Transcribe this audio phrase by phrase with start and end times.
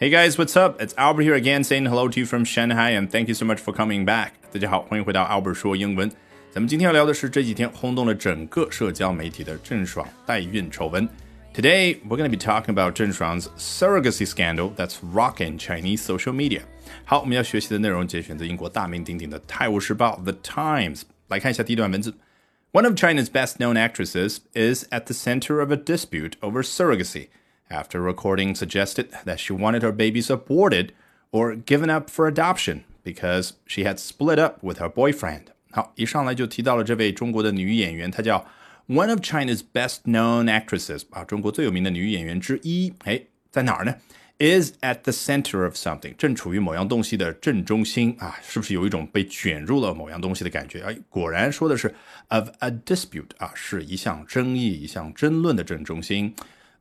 [0.00, 0.80] Hey guys, what's up?
[0.80, 3.58] It's Albert here again, saying hello to you from Shanghai, and thank you so much
[3.58, 4.32] for coming back.
[4.52, 6.10] 大家好，欢迎回到 Albert 说英文。
[6.50, 11.08] 咱们今天要聊的是这几天轰动了整个社交媒体的郑爽代孕丑闻。
[11.54, 16.60] Today we're going to be talking about 郑爽 's surrogacy scandal that's rocking Chinese social media.
[17.04, 21.02] 好，我们要学习的内容节选自英国大名鼎鼎的《泰晤士报》The Times。
[21.28, 22.14] 来看一下第一段文字。
[22.72, 27.28] One of China's best-known actresses is at the center of a dispute over surrogacy
[27.70, 30.90] after recording suggested that she wanted her babies aborted
[31.30, 35.46] or given up for adoption because she had split up with her boyfriend.
[35.70, 38.46] 好，一上来就提到了这位中国的女演员，她叫
[38.88, 42.92] one of China's best-known actresses 啊，中国最有名的女演员之一。
[43.04, 43.94] 哎，在哪儿呢？
[44.38, 50.82] Is at the center of something，正处于某样东西的正中心啊，是不是有一种被卷入了某样东西的感觉？
[50.82, 51.94] 哎，果然说的是
[52.28, 56.34] of a dispute 啊，是一项争议、一项争论的正中心。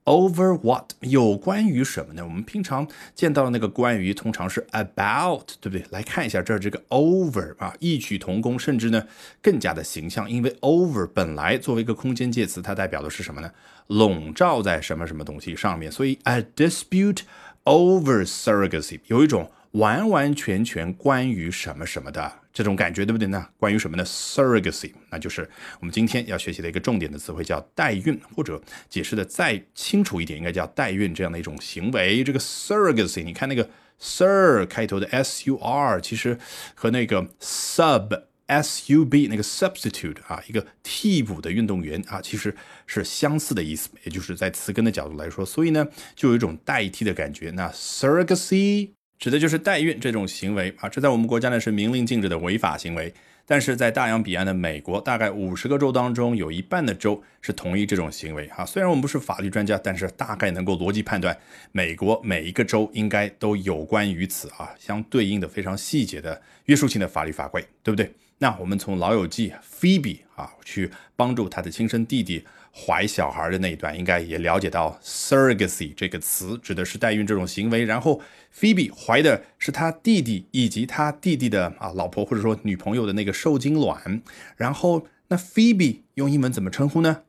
[0.05, 2.25] Over what 有关于什么呢？
[2.25, 5.85] 我们平常见到的那个关于通常是 about，对不对？
[5.91, 9.07] 来看一下这这个 over 啊，异曲同工，甚至呢
[9.41, 10.29] 更加的形象。
[10.31, 13.51] 因为 over 本来作为一个空间介词，它代表的是什么呢？
[13.87, 15.93] 笼罩在什么什么东西上面。
[15.93, 17.21] 所以 a dispute
[17.65, 19.51] over surrogacy 有一种。
[19.75, 23.47] 完完全全关于什么什么的这种感觉，对不对呢？
[23.59, 25.49] 关于什么呢？surrogacy，那就是
[25.79, 32.25] 我们今天要学习的一个重点的词汇，叫代孕，或者解释的再清楚一点，应该叫代孕这样的一种行为。
[32.25, 33.69] 这个 surrogacy，你看那个
[34.01, 36.37] sir 开头的 s u r，其实
[36.75, 42.53] 和那个 sub s u b 那个 substitute 啊，一个替补的运动员啊，其实
[42.87, 47.53] 是相似的意思，也就是在词根的角度来说，所以呢，就有一种代替的感觉。
[47.53, 48.91] 那 surrogacy。
[49.21, 53.13] 指的就是代孕这种行为啊，这在我们国家呢是明令禁止的违法行为。
[53.45, 58.65] 但是在大洋彼岸的美国，大概五十个州当中，有一半的州是同意这种行为啊。
[58.65, 61.37] 虽然我们不是法律专家，但是大概能够逻辑判断，
[61.71, 68.11] 美国每一个州应该都有关于此啊相对应的非常细节的约束性的法律法规，对不对？
[68.39, 72.43] 那我们从《老友记》Phoebe 啊去帮助他的亲生弟弟。
[72.73, 77.85] 怀小孩的那一段，应该也了解到 surrogacy 这个词指的是代孕这种行为。
[77.85, 78.21] 然后
[78.55, 84.23] Phoebe 怀的是他弟弟以及他弟弟的啊老婆或者说女朋友的那个受精卵。
[84.57, 87.23] 然后那 Phoebe 用英文怎么称呼呢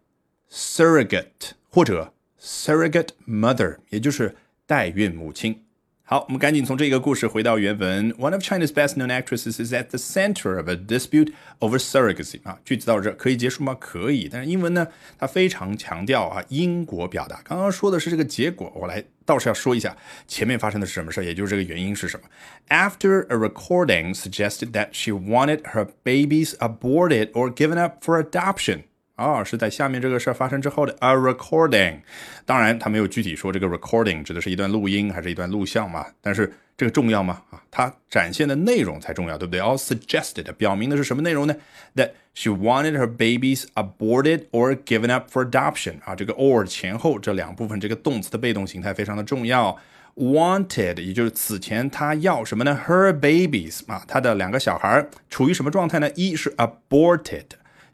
[0.49, 4.35] ？surrogate 或者 surrogate mother，也就是
[4.65, 5.63] 代孕母亲。
[6.10, 8.12] 好，我们赶紧从这个故事回到原文。
[8.12, 12.38] One of China's best-known actresses is at the center of a dispute over surrogacy。
[12.44, 13.76] 啊，句子到这可以结束吗？
[13.80, 14.28] 可以。
[14.30, 14.86] 但是英文呢，
[15.18, 17.40] 它非常强调啊因果表达。
[17.42, 19.96] 刚刚说的是这个结果，我来倒是要说一下
[20.28, 22.28] 前面发生的是什么事也就是这个原因是什么。
[22.68, 28.84] After a recording suggested that she wanted her babies aborted or given up for adoption。
[29.21, 31.99] 啊，是在下面这个事儿发生之后的 a recording。
[32.45, 36.05] 当然，他没有具体说这个 recording 指的是一段录音还是一段录像嘛？
[36.21, 37.41] 但是这个重要吗？
[37.51, 41.55] 啊，它展现的内容才重要，对不对？All suggested 表明的是什么内容呢
[41.95, 45.95] ？That she wanted her babies aborted or given up for adoption。
[46.03, 49.77] 啊，这个 or 前后这两部分，这个动词的被动形态非常的重要。
[50.15, 56.09] Wanted 也就是此前她要什么呢？Her babies 啊，她的两个小孩处于什么状态呢？
[56.15, 57.45] 一是 aborted。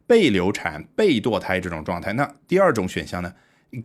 [0.07, 3.33] 被流产、被堕胎这种状态，那第二种选项呢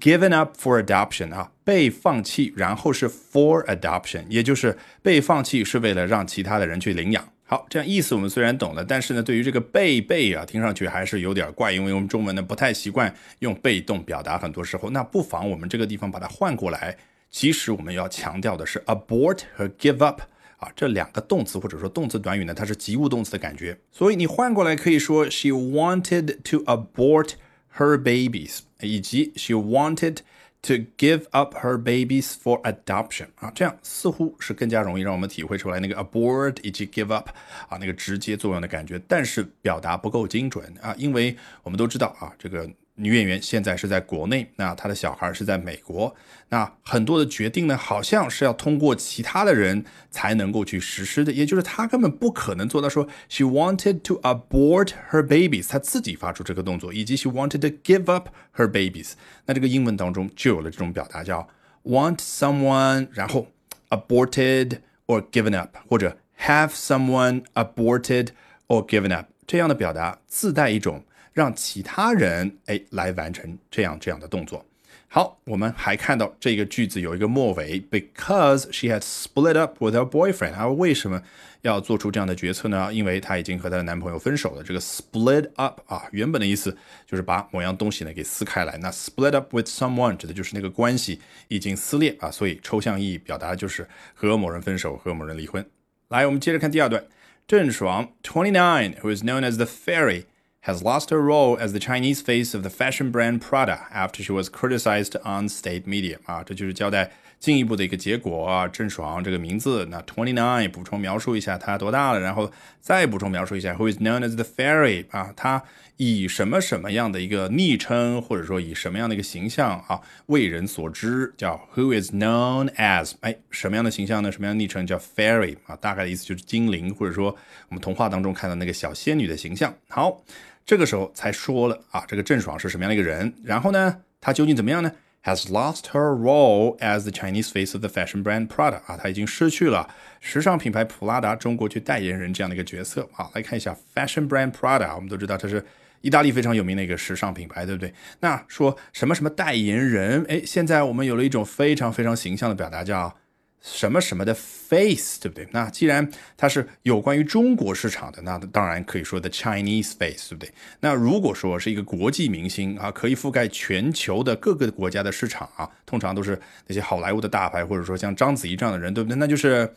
[0.00, 7.28] ？Given up for adoption 啊，被放弃，然后是 for adoption，也就是被放弃是为了让其他的人去领养。
[7.44, 16.96] 好，这样意思我们虽然懂了，但是呢，对于这个被被啊，听上去还是有点怪，因为我们中文呢不太习惯用被动表达，很多时候，那不妨我们这个地方把它换过来。
[17.30, 20.22] 其实我们要强调的是 abort 和 give up。
[20.62, 27.30] 啊，这两个动词或者说动词短语呢，它是及物动词的感觉，所以你换过来可以说 she wanted to abort
[27.76, 30.18] her babies，以及 she wanted
[30.62, 33.26] to give up her babies for adoption。
[33.40, 37.30] 啊，这样似乎是更加容易让我们体会出来那个 abort 以及 give up
[37.68, 42.70] 啊那个直接作用的感觉，但是表达不够精准啊，因为我们都知道啊这个。
[42.96, 46.14] 女演员现在是在国内，那她的小孩是在美国，
[46.50, 59.12] 那很多的决定呢，好像是要通过其他的人才能够去实施的，也就是她根本不可能做到说 she wanted to abort her babies，她自己发出这个动作，以及 she wanted to give up her babies，
[59.46, 61.48] 那这个英文当中就有了这种表达叫
[61.84, 63.46] want someone，然后
[63.88, 68.28] aborted or given up，或者 have someone aborted
[68.68, 71.04] or given up，这样的表达自带一种。
[71.32, 74.64] 让其他人哎来完成这样这样的动作。
[75.08, 80.54] 好，我们还看到这个句子有一个末尾，because she had split up with her boyfriend。
[80.54, 81.22] 啊，为什么
[81.60, 82.90] 要做出这样的决策呢？
[82.94, 84.62] 因为她已经和她的男朋友分手了。
[84.62, 86.74] 这个 split up 啊，原本的意思
[87.06, 88.78] 就是把某样东西呢给撕开来。
[88.78, 95.62] 那 split up with someone 指的就是那个关系已经撕裂啊，所以抽象意义表达就是和某人分手，和某人离婚。
[96.08, 97.04] 来，我们接着看第二段，
[97.46, 100.24] 郑爽 twenty nine who is known as the fairy。
[100.61, 104.49] has lost her role as the Chinese face of the fashion brand Prada after she was
[104.49, 107.11] criticized on state media 啊，这就是交代
[107.42, 108.68] 进一步的一个结果啊。
[108.68, 115.60] 郑爽这个名字，那 twenty nine 补充描述一下她多大了，然后再补充描述一下 who is known as the fairy 啊，她
[115.96, 124.30] 以什么什么样的一个昵称，或者说以什么样的一个形象啊为人所知，叫 who is known as 哎什么样的形象呢？
[124.30, 125.74] 什么样昵称叫 fairy 啊？
[125.74, 127.36] 大概的意思就是精灵，或者说
[127.68, 129.74] 我们童话当中看到那个小仙女的形象。
[129.88, 130.22] 好。
[130.64, 133.34] 这个时候才说了啊，这个郑爽是什么样的一个人？
[133.42, 134.92] 然后呢，她究竟怎么样呢
[135.24, 139.88] ？Has lost her role as the Chinese face of the fashion brand Prada 啊，她已经失去了
[140.20, 143.30] 时尚品牌普拉达中国区代言人这样的一个角色啊。
[143.34, 145.64] 来看一下 fashion brand Prada，我们都知道它是
[146.00, 147.92] 意大利非常有名的一个时尚品牌，对不对？
[148.20, 150.24] 那说什么什么代言人？
[150.28, 153.16] 哎，现在我们有了一种非常非常形象的表达，叫。
[153.62, 155.46] 什么什么的 face，对不对？
[155.52, 160.52] 那既然它是有关于中国市场的，那当然可以说的 Chinese face，对不对？
[160.80, 169.16] 那如果说是一个国际明星啊，可以覆盖全球的各个国家的市场啊，通常都是那些好莱坞的大牌，或者说像章子怡这样的人，对不对？
[169.16, 169.72] 那就是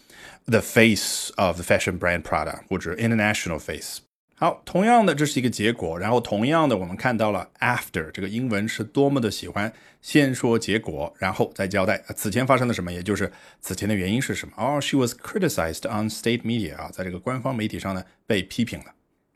[0.46, 4.00] the face of the fashion brand Prada 或者 international face。
[4.38, 5.98] 好，同样的，这是一个结果。
[5.98, 9.72] 然后，同样的，我们看到了 after 这个英文是多么的喜欢
[10.02, 14.54] 先说结果，然后再交代此前发生了什么，也就是此前的原因是什么。
[14.58, 18.86] 哦，she was criticized on state media 啊，在这个官方媒体上呢被批评了。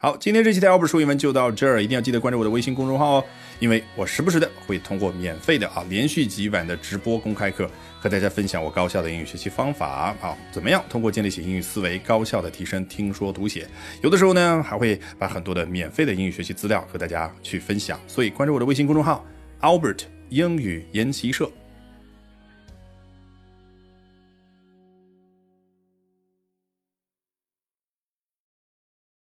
[0.02, 3.26] 好，今天这期的 Albert 说英文就到这儿，一定要记得关注我的微信公众号哦，
[3.60, 7.70] 因为我时不时的会通过免费的啊连续几晚的直播公开课
[8.00, 10.16] 和大家分享我高效的英语学习方法。
[10.22, 10.82] 啊，怎么样？
[10.88, 13.68] 通过建立起英语思维，高效的提升听说读写，
[14.02, 19.26] 有的时候呢还会把很多的免费的英语学习资料和大家去分享，所以关注我的微信公众号
[19.60, 21.52] Albert 英语研习社。